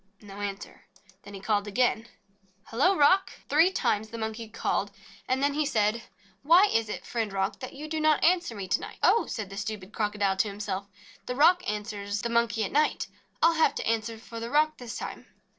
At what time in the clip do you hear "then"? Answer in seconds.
1.21-1.35, 5.43-5.53